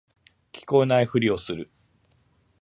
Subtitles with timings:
[0.51, 1.69] 聞こえないふりをする